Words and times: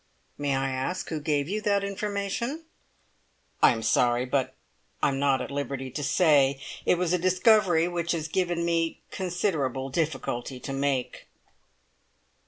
"May 0.35 0.55
I 0.55 0.71
ask 0.71 1.09
who 1.09 1.19
gave 1.19 1.47
you 1.47 1.61
that 1.61 1.83
information?" 1.83 2.65
"I'm 3.61 3.83
sorry; 3.83 4.25
but 4.25 4.55
I'm 5.03 5.19
not 5.19 5.41
at 5.41 5.51
liberty 5.51 5.91
to 5.91 6.03
say. 6.03 6.59
It 6.87 6.97
was 6.97 7.13
a 7.13 7.19
discovery 7.19 7.87
which 7.87 8.13
has 8.13 8.27
given 8.27 8.65
me 8.65 9.01
considerable 9.11 9.89
difficulty 9.89 10.59
to 10.61 10.73
make." 10.73 11.27